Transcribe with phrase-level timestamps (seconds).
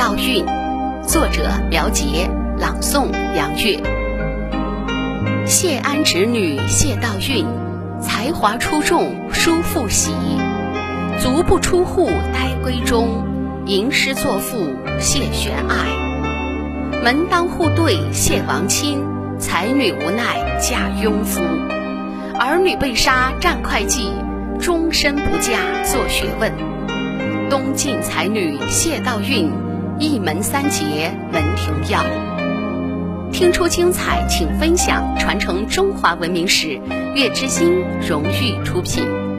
[0.00, 0.46] 道韫，
[1.06, 2.26] 作者苗杰，
[2.58, 3.78] 朗诵杨月。
[5.44, 7.44] 谢安侄女谢道韫，
[8.00, 10.10] 才华出众叔父喜，
[11.18, 13.26] 足不出户待闺中，
[13.66, 17.02] 吟诗作赋谢玄爱。
[17.04, 19.04] 门当户对谢王亲，
[19.38, 21.42] 才女无奈嫁庸夫。
[22.38, 24.10] 儿女被杀占会计，
[24.58, 26.50] 终身不嫁做学问。
[27.50, 29.50] 东晋才女谢道韫，
[30.00, 32.02] 一门三杰门庭耀。
[33.30, 36.80] 听出精彩，请分享，传承中华文明史。
[37.14, 39.29] 月之星荣誉出品。